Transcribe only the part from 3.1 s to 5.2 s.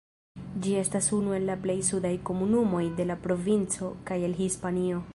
la provinco kaj el Hispanio.